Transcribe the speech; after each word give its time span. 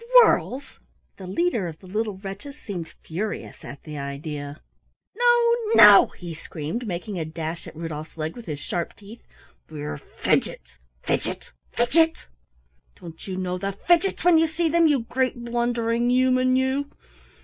"Squirrels!" 0.00 0.78
The 1.16 1.26
leader 1.26 1.66
of 1.66 1.80
the 1.80 1.88
little 1.88 2.16
wretches 2.18 2.56
seemed 2.56 2.92
furious 3.02 3.64
at 3.64 3.82
the 3.82 3.98
idea. 3.98 4.60
"No, 5.16 5.54
no," 5.74 6.06
he 6.16 6.32
screamed, 6.32 6.86
making 6.86 7.18
a 7.18 7.24
dash 7.24 7.66
at 7.66 7.74
Rudolf's 7.74 8.16
leg 8.16 8.36
with 8.36 8.46
his 8.46 8.60
sharp 8.60 8.94
teeth. 8.94 9.26
"We're 9.68 9.98
Fidgets, 10.20 10.78
Fidgets, 11.02 11.50
Fidgets! 11.72 12.28
Don't 13.00 13.26
you 13.26 13.36
know 13.36 13.58
the 13.58 13.72
Fidgets 13.72 14.22
when 14.22 14.38
you 14.38 14.46
see 14.46 14.72
'em, 14.72 14.86
you 14.86 15.00
great 15.08 15.42
blundering 15.44 16.08
human, 16.08 16.54
you? 16.54 16.92